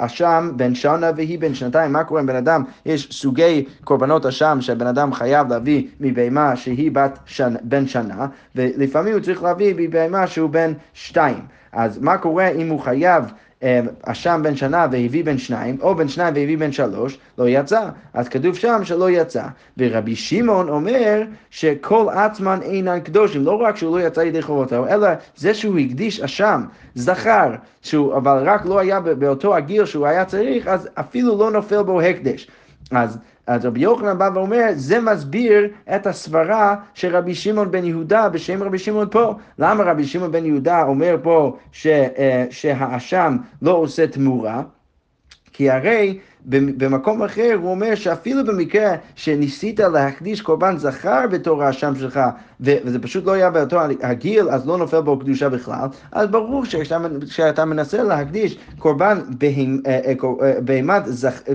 [0.00, 2.64] אשם בן שנה והיא בן שנתיים, מה קורה עם בן אדם?
[2.86, 9.12] יש סוגי קורבנות אשם שבן אדם חייב להביא מבהמה שהיא בת שנ, בן שנה, ולפעמים
[9.12, 11.40] הוא צריך להביא מבהמה שהוא בן שתיים.
[11.72, 13.24] אז מה קורה אם הוא חייב
[14.02, 17.88] אשם בן שנה והביא בן שניים, או בן שניים והביא בן שלוש, לא יצא.
[18.14, 19.44] אז כתוב שם שלא יצא.
[19.78, 25.08] ורבי שמעון אומר שכל עצמן אינן קדושים, לא רק שהוא לא יצא ידי חובותיו, אלא
[25.36, 30.66] זה שהוא הקדיש אשם, זכר, שהוא, אבל רק לא היה באותו הגיל שהוא היה צריך,
[30.66, 32.48] אז אפילו לא נופל בו הקדש.
[32.90, 38.28] אז אז רבי יוחנן בא ואומר, זה מסביר את הסברה של רבי שמעון בן יהודה
[38.28, 39.34] בשם רבי שמעון פה.
[39.58, 44.62] למה רבי שמעון בן יהודה אומר פה ש, אה, שהאשם לא עושה תמורה?
[45.52, 52.20] כי הרי במקום אחר הוא אומר שאפילו במקרה שניסית להקדיש קורבן זכר בתור האשם שלך,
[52.60, 57.64] וזה פשוט לא היה באותו הגיל, אז לא נופל בו קדושה בכלל, אז ברור שכשאתה
[57.64, 59.50] מנסה להקדיש קורבן אה,
[59.86, 60.60] אה, אה,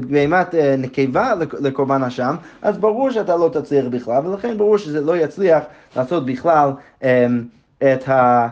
[0.02, 5.64] בהימת נקבה לקורבן אשם, אז ברור שאתה לא תצליח בכלל, ולכן ברור שזה לא יצליח
[5.96, 6.70] לעשות בכלל
[7.78, 8.48] את ה...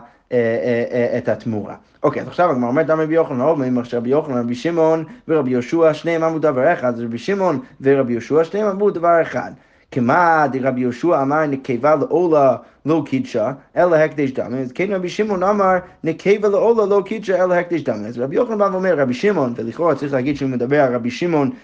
[1.18, 1.74] את התמורה.
[2.02, 5.94] אוקיי, אז עכשיו הגמרא אומרת, רבי יוחנן, אומרים עכשיו רבי יוחנן, רבי שמעון ורבי יהושע,
[5.94, 9.52] שניהם אמרו דבר אחד, אז רבי שמעון ורבי יהושע, שניהם אמרו דבר אחד.
[9.90, 12.56] כמה דרבי יהושע אמר נקבה לעולה
[12.86, 14.54] לא קידשה, אלא הקדש דם.
[14.54, 18.04] אז כן רבי שמעון אמר נקבה לעולה לא קידשה, אלא הקדש דם.
[18.06, 21.50] אז רבי יוחנן בא ואומר רבי שמעון, ולכאורה צריך להגיד שהוא מדבר על רבי שמעון
[21.50, 21.54] אה,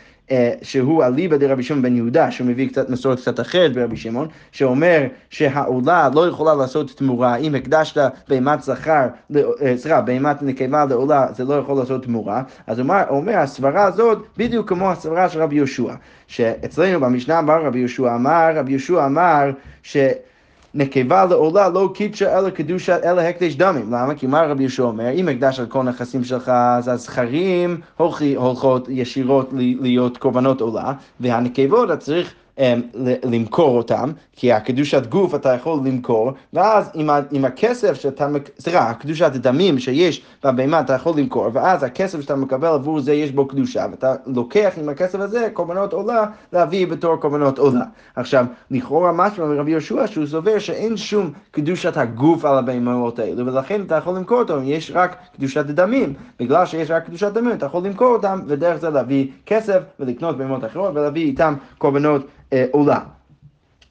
[0.62, 5.06] שהוא אליבא דרבי שמעון בן יהודה, שהוא מביא קצת מסורת קצת אחרת ברבי שמעון, שאומר
[5.30, 11.44] שהעולה לא יכולה לעשות תמורה, אם הקדשת בהמת זכר, אה, סליחה, בהמת נקבה לעולה, זה
[11.44, 15.94] לא יכול לעשות תמורה, אז אומר, אומר הסברה הזאת בדיוק כמו הסברה של רבי יהושע,
[16.26, 19.50] שאצלנו במשנה אמר רבי יהושע אמר, רבי יהושע אמר
[19.82, 19.96] ש...
[20.74, 23.86] נקבה לעולה לא קידשה אלא קדושה אלא הקדש דמים.
[23.86, 24.14] למה?
[24.14, 25.10] כי מה רבי יהושע אומר?
[25.10, 27.80] אם הקדש על כל נכסים שלך, אז הזכרים
[28.36, 32.34] הולכות ישירות להיות קורבנות עולה, והנקבות אתה צריך
[33.24, 39.34] למכור אותם, כי הקדושת גוף אתה יכול למכור, ואז עם, עם הכסף שאתה, סליחה, הקדושת
[39.34, 43.86] הדמים שיש בבהמה אתה יכול למכור, ואז הכסף שאתה מקבל עבור זה יש בו קדושה,
[43.90, 47.84] ואתה לוקח עם הכסף הזה קורבנות עולה להביא בתור קורבנות עולה.
[48.16, 53.80] עכשיו, לכאורה משמע מרבי יהושע שהוא סובר שאין שום קדושת הגוף על הבהמות האלו, ולכן
[53.86, 57.86] אתה יכול למכור אותם, יש רק קדושת הדמים, בגלל שיש רק קדושת דמים אתה יכול
[57.86, 62.98] למכור אותם, ודרך זה להביא כסף ולקנות בהמות אחרות ולהביא איתם קורבנות אה, עולה.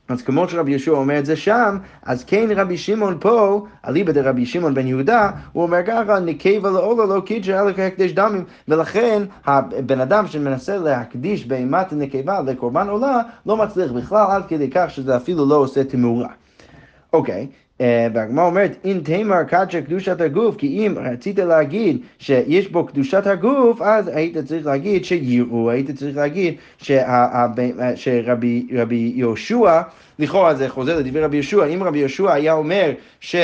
[0.10, 4.46] אז כמו שרבי יהושע אומר את זה שם, אז כן רבי שמעון פה, אליבא דרבי
[4.46, 10.02] שמעון בן יהודה, הוא אומר ככה, נקבה לעולה לא קידשה אלא כהקדש דמים, ולכן הבן
[10.02, 15.46] אדם שמנסה להקדיש בהימת נקבה לקורבן עולה, לא מצליח בכלל עד כדי כך שזה אפילו
[15.46, 16.30] לא עושה תמורה.
[17.14, 17.69] אוקיי, okay.
[18.14, 23.82] והגמרא אומרת, אם תימר קדשה קדושת הגוף, כי אם רצית להגיד שיש בו קדושת הגוף,
[23.82, 26.54] אז היית צריך להגיד שיראו, היית צריך להגיד
[27.96, 29.82] שרבי יהושע
[30.20, 33.36] לכאורה זה חוזר לדברי רבי יהושע, אם רבי יהושע היה אומר ש,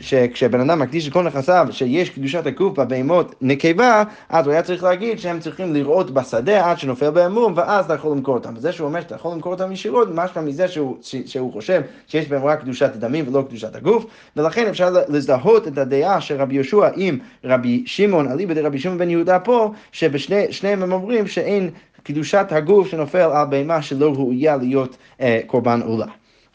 [0.00, 4.82] שכשבן אדם מקדיש את כל נכסיו, שיש קדושת הגוף בבהמות נקבה, אז הוא היה צריך
[4.82, 8.54] להגיד שהם צריכים לראות בשדה עד שנופל בהם מום, ואז אתה יכול למכור אותם.
[8.56, 12.44] וזה שהוא אומר שאתה יכול למכור אותם ישירות, משמע מזה שהוא, שהוא חושב שיש בהם
[12.44, 17.18] רק קדושת דמים ולא קדושת הגוף, ולכן אפשר לזהות את הדעה של רבי יהושע עם
[17.44, 21.70] רבי שמעון אליבא דרבי שמעון בן יהודה פה, שבשניהם הם אומרים שאין
[22.02, 26.06] קדושת הגוף שנופל על בהמה שלא ראויה להיות אה, קורבן עולה.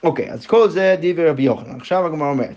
[0.03, 1.75] אוקיי, אז כל זה דברי רבי יוחנן.
[1.75, 2.55] עכשיו הגמרא אומרת.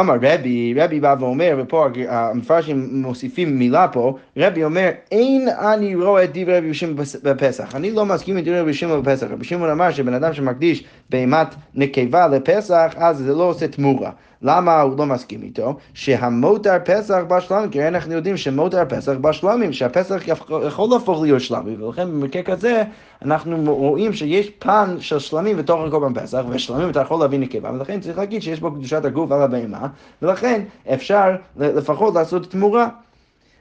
[0.00, 6.24] אמר רבי, רבי בא ואומר, ופה המפרשים מוסיפים מילה פה, רבי אומר, אין אני רואה
[6.24, 7.74] את דברי רבי שמעון בפסח.
[7.74, 9.26] אני לא מסכים עם דברי רבי שמעון בפסח.
[9.30, 14.10] רבי שמעון אמר שבן אדם שמקדיש בהמת נקבה לפסח, אז זה לא עושה תמורה.
[14.46, 15.76] למה הוא לא מסכים איתו?
[15.94, 20.22] שהמותר פסח בשלמים, כי אנחנו יודעים שמותר פסח בשלמים, שהפסח
[20.66, 22.82] יכול להפוך להיות שלמי, ולכן במקרה כזה
[23.22, 28.00] אנחנו רואים שיש פן של שלמים בתוך הקורבן פסח, ושלמים אתה יכול להביא נקבה, ולכן
[28.00, 29.88] צריך להגיד שיש בו קדושת הגוף על הבהמה,
[30.22, 30.62] ולכן
[30.94, 32.88] אפשר לפחות לעשות תמורה.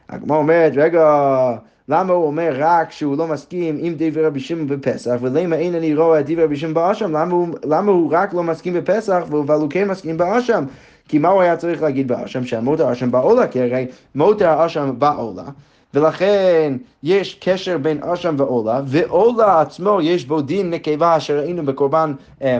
[0.10, 1.04] הגמרא אומרת, רגע,
[1.90, 5.96] למה הוא אומר רק שהוא לא מסכים עם דברי רבי שמעון בפסח, ולמה אין אני
[5.96, 7.12] רואה את דברי רבי שמעון באשם?
[7.12, 10.66] למה, למה הוא רק לא מסכים בפסח, אבל הוא כן מסכים באשם?
[11.08, 12.46] כי מה הוא היה צריך להגיד באשם?
[12.46, 15.44] שהמות האשם בעולה, כי הרי מות האשם בעולה.
[15.94, 22.60] ולכן יש קשר בין אשם ועולה, ועולה עצמו יש בו דין נקבה שראינו בקורבן אה,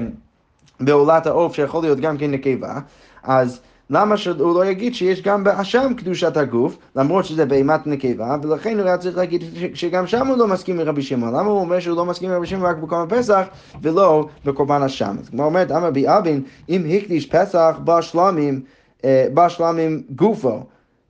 [0.80, 2.80] בעולת העוף שיכול להיות גם כן נקבה,
[3.24, 8.80] אז למה שהוא לא יגיד שיש גם באשם קדושת הגוף, למרות שזה בהימת נקבה, ולכן
[8.80, 9.44] הוא היה צריך להגיד
[9.74, 11.34] שגם שם הוא לא מסכים עם רבי שמעון.
[11.34, 13.48] למה הוא אומר שהוא לא מסכים עם רבי שמעון רק בקורבן פסח,
[13.82, 15.16] ולא בקורבן אשם?
[15.22, 18.62] אז כמו אומרת, אמר בי אבין, אם הקדיש פסח בשלמים,
[19.06, 20.64] אה, בשלמים גופו.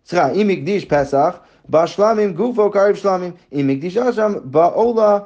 [0.05, 1.35] סליחה, אם הקדיש פסח,
[1.69, 5.19] בשלמים גופו קריב שלמים, אם הקדיש אשם, בעולה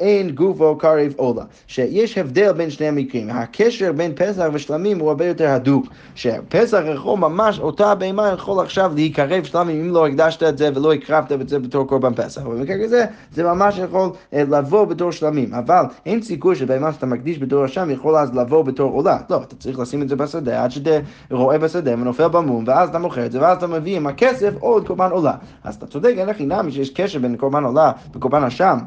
[0.00, 1.42] אין גופו קריב עולה.
[1.66, 3.30] שיש הבדל בין שני המקרים.
[3.30, 5.86] הקשר בין פסח ושלמים הוא הרבה יותר הדוק.
[6.14, 10.92] שפסח יכול ממש, אותה בהמה יכול עכשיו להיקרב שלמים אם לא הקדשת את זה ולא
[10.92, 12.42] הקרבת את זה בתור קורבן פסח.
[12.42, 15.54] במקרה כזה זה ממש יכול אה, לבוא בתור שלמים.
[15.54, 19.18] אבל אין סיכוי שבהמה שאתה מקדיש בתור אשם יכול אז לבוא בתור עולה.
[19.30, 20.98] לא, אתה צריך לשים את זה בשדה עד שאתה
[21.30, 24.86] רואה בשדה ונופל במום ואז אתה מוכר את זה ואז אתה מביא עם הכסף עוד
[24.86, 25.34] קורבן עולה.
[25.64, 28.78] אז אתה צודק, אין לך חינם שיש קשר בין קורבן עולה וקורבן אשם.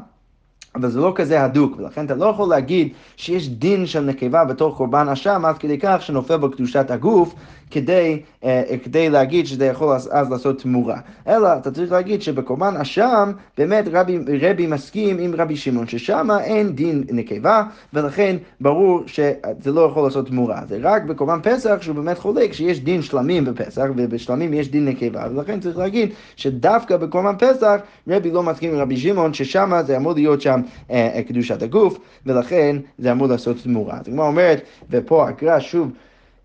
[0.74, 4.76] אבל זה לא כזה הדוק, ולכן אתה לא יכול להגיד שיש דין של נקבה בתור
[4.76, 7.34] קורבן אשם עד כדי כך שנופל בקדושת הגוף,
[7.70, 10.98] כדי, אה, כדי להגיד שזה יכול אז, אז לעשות תמורה.
[11.28, 16.72] אלא אתה צריך להגיד שבקורבן אשם באמת רבי, רבי מסכים עם רבי שמעון, ששם אין
[16.72, 20.60] דין נקבה, ולכן ברור שזה לא יכול לעשות תמורה.
[20.68, 25.26] זה רק בקורבן פסח שהוא באמת חולק שיש דין שלמים בפסח, ובשלמים יש דין נקבה,
[25.30, 27.76] ולכן צריך להגיד שדווקא בקורבן פסח
[28.08, 30.60] רבי לא מסכים עם רבי שמעון, ששם זה אמור להיות שם
[30.90, 33.98] אה, אה, קדושת הגוף, ולכן זה אמור לעשות תמורה.
[34.00, 35.90] אז הגמרא אומרת, ופה הקרא שוב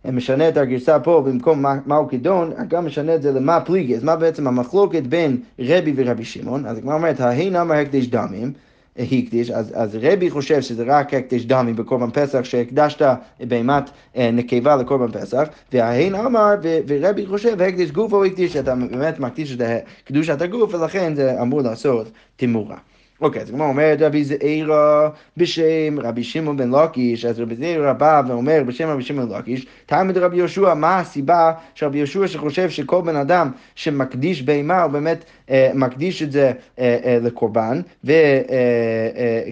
[0.06, 4.16] משנה את הגרסה פה במקום מהו כדון, גם משנה את זה למה פליגי, אז מה
[4.16, 8.54] בעצם המחלוקת בין רבי ורבי שמעון, אז הגמרא אומרת, ההי נאמר הקדש דמים,
[9.00, 13.02] הקדיש, אז, אז רבי חושב שזה רק הקדש דמים בקורבן פסח, שהקדשת
[13.40, 13.84] בהמת
[14.16, 16.56] אה, נקבה לקורבן פסח, וההין אמר,
[16.88, 19.62] ורבי חושב הקדש גוף או הקדיש, שאתה באמת מקדיש את
[20.06, 22.78] קדושת הגוף, ולכן זה אמור לעשות תמורה.
[23.22, 28.22] אוקיי, אז כמו אומרת רבי זעירה בשם רבי שמעון בן לקיש, אז רבי זעירה בא
[28.28, 33.02] ואומר בשם רבי שמעון בן לקיש, תלמד רבי יהושע, מה הסיבה שרבי יהושע שחושב שכל
[33.02, 38.12] בן אדם שמקדיש בהמה, הוא באמת אה, מקדיש את זה אה, אה, לקורבן, וכן,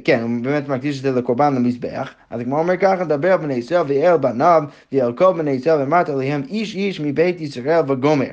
[0.09, 3.37] אה, אה, הוא באמת מקדיש את זה לקורבן למזבח, אז כמו אומר ככה, דבר על
[3.37, 8.27] בני ישראל ואל בניו, ואל כל בני ישראל, ואמרת עליהם איש איש מבית ישראל וגומר.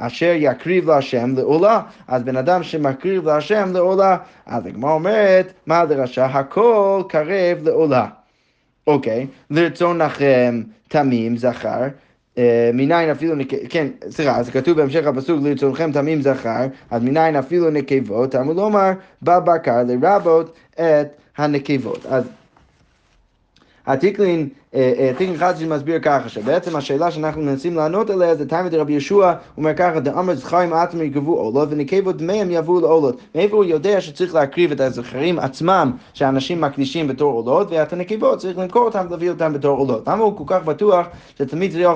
[0.00, 1.80] אשר יקריב להשם לעולה.
[2.08, 6.26] אז בן אדם שמקריב להשם לעולה, אז הגמרא אומרת, מה הדרשה?
[6.26, 8.06] הכל קרב לעולה.
[8.86, 11.82] אוקיי, לרצון לכם תמים זכר.
[12.38, 13.34] אה, מניין אפילו,
[13.68, 18.90] כן, סליחה, אז כתוב בהמשך הפסוק לרצונכם תמים זכר, אז מניין אפילו נקבות, אמרו לומר
[19.22, 22.06] בבקר לרבות את הנקבות.
[22.06, 22.24] אז
[23.86, 24.48] התיקלין
[25.16, 29.32] תיקון חדש מסביר ככה, שבעצם השאלה שאנחנו מנסים לענות עליה זה תלמיד רבי יהושע, הוא
[29.56, 33.20] אומר ככה, דאמר זכרים עצמם יגבו עולות ונקבות דמיהם יעברו לעולות.
[33.34, 38.58] מאיפה הוא יודע שצריך להקריב את הזכרים עצמם שאנשים מקדישים בתור עולות, ואת הנקבות צריך
[38.58, 40.08] למכור אותם ולהביא אותם בתור עולות.
[40.08, 41.06] למה הוא כל כך בטוח
[41.38, 41.88] שתמיד צריך,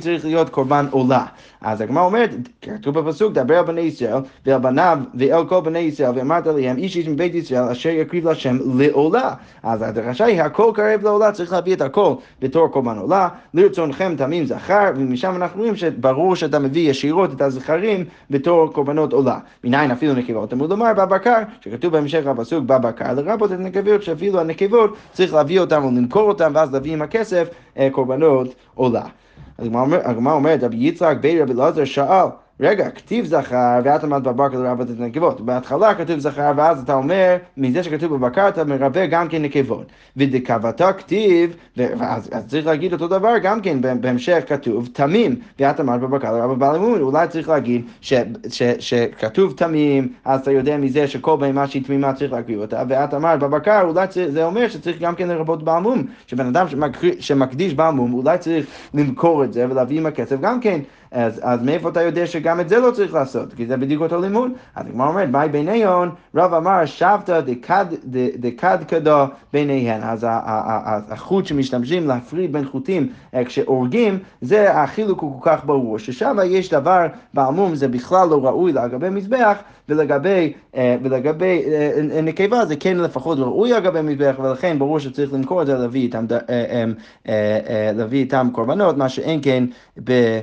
[0.00, 1.24] צריך להיות קורבן עולה?
[1.60, 2.30] אז הגמרא אומרת,
[2.62, 6.96] כתוב בפסוק, דבר על בני ישראל ואל בניו ואל כל בני ישראל, ואמרת עליהם איש
[6.96, 9.34] איש מבית ישראל אשר יקריב להשם לעולה.
[9.62, 12.09] אז הדרשה היא הכל קרב לעולה, צריך להביא את הכל.
[12.40, 18.04] בתור קורבן עולה, לרצונכם תמים זכר, ומשם אנחנו רואים שברור שאתה מביא ישירות את הזכרים
[18.30, 19.38] בתור קורבנות עולה.
[19.64, 24.96] מניין אפילו נקבות, אמרו לומר בבקר, שכתוב בהמשך הפסוק בבקר, לרבות את הנקבות, שאפילו הנקבות
[25.12, 29.02] צריך להביא אותם או למכור אותם, ואז להביא עם הכסף אה, קורבנות עולה.
[29.58, 32.26] הגמרא אומרת, רבי יצחק בי רבי אלעזר שאל,
[32.60, 35.40] רגע, כתיב זכר ואת עמדת בבקר לרבת את הנקבות.
[35.40, 39.86] בהתחלה כתוב זכר ואז אתה אומר, מזה שכתוב בבקר אתה מרבה גם כן נקבות.
[40.16, 46.00] ודקבתה כתיב, ואז אז צריך להגיד אותו דבר גם כן, בהמשך כתוב תמים, ואת עמדת
[46.00, 47.00] בבקר לרבת בעל אמון.
[47.00, 48.14] אולי צריך להגיד ש,
[48.48, 53.14] ש, שכתוב תמים, אז אתה יודע מזה שכל בהמה שהיא תמימה צריך להקריב אותה, ואת
[53.14, 56.66] אמרת בבקר, אולי זה אומר שצריך גם כן לרבות בעל מום, שבן אדם
[57.20, 60.80] שמקדיש בעל מום, אולי צריך למכור את זה ולהביא עם הכסף גם כן.
[61.12, 63.54] אז, אז מאיפה אתה יודע שגם את זה לא צריך לעשות?
[63.54, 64.50] כי זה בדיוק אותו לימוד.
[64.76, 67.40] אז הגמרא אומרת, מאי ביניון, רב אמר, שבתא
[68.36, 70.02] דקד כדו ביניהן.
[70.02, 70.26] אז
[71.10, 76.70] החוט שמשתמשים להפריד בין חוטים אה, כשהורגים, זה החילוק הוא כל כך ברור, ששם יש
[76.70, 79.56] דבר בעמום, זה בכלל לא ראוי לגבי מזבח,
[79.88, 85.62] ולגבי, אה, ולגבי אה, נקבה זה כן לפחות ראוי לגבי מזבח, ולכן ברור שצריך למכור
[85.62, 86.26] את זה, להביא איתם,
[87.94, 89.64] להביא איתם קורבנות, מה שאין כן
[90.04, 90.40] ב...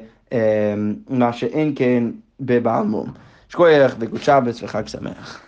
[1.09, 2.03] מה שאין כן
[2.39, 3.13] בבעל מום.
[3.49, 5.41] שכוייך וגוד שבס וחג שמח.